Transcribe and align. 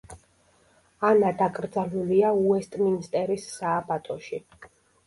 ანა 1.09 1.29
დაკრძალულია 1.43 2.33
უესტმინსტერის 2.41 3.49
სააბატოში. 3.61 4.47